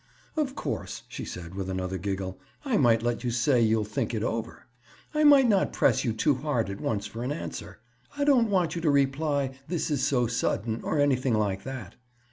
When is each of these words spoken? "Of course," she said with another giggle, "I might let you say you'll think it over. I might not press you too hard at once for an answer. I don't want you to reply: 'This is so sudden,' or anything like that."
"Of 0.35 0.55
course," 0.55 1.03
she 1.07 1.25
said 1.25 1.53
with 1.53 1.69
another 1.69 1.99
giggle, 1.99 2.39
"I 2.65 2.75
might 2.75 3.03
let 3.03 3.23
you 3.23 3.29
say 3.29 3.61
you'll 3.61 3.83
think 3.85 4.15
it 4.15 4.23
over. 4.23 4.65
I 5.13 5.23
might 5.23 5.47
not 5.47 5.73
press 5.73 6.03
you 6.03 6.11
too 6.11 6.33
hard 6.33 6.71
at 6.71 6.81
once 6.81 7.05
for 7.05 7.23
an 7.23 7.31
answer. 7.31 7.77
I 8.17 8.23
don't 8.23 8.49
want 8.49 8.73
you 8.75 8.81
to 8.81 8.89
reply: 8.89 9.51
'This 9.67 9.91
is 9.91 10.03
so 10.03 10.25
sudden,' 10.25 10.81
or 10.81 10.99
anything 10.99 11.35
like 11.35 11.61
that." 11.65 11.97